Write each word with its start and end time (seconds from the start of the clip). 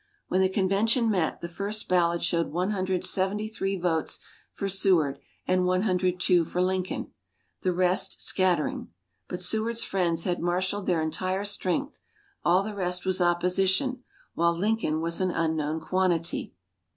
When 0.29 0.41
the 0.41 0.49
convention 0.49 1.11
met, 1.11 1.41
the 1.41 1.47
first 1.47 1.87
ballot 1.87 2.23
showed 2.23 2.47
one 2.51 2.71
hundred 2.71 3.03
seventy 3.03 3.47
three 3.47 3.75
votes 3.77 4.17
for 4.51 4.67
Seward 4.67 5.19
and 5.45 5.63
one 5.67 5.83
hundred 5.83 6.19
two 6.19 6.43
for 6.43 6.59
Lincoln, 6.59 7.11
the 7.61 7.71
rest, 7.71 8.19
scattering. 8.19 8.87
But 9.27 9.41
Seward's 9.41 9.83
friends 9.83 10.23
had 10.23 10.39
marshaled 10.41 10.87
their 10.87 11.03
entire 11.03 11.45
strength 11.45 12.01
all 12.43 12.63
the 12.63 12.73
rest 12.73 13.05
was 13.05 13.21
opposition 13.21 14.03
while 14.33 14.57
Lincoln 14.57 15.01
was 15.01 15.21
an 15.21 15.29
unknown 15.29 15.79
quantity. 15.79 16.55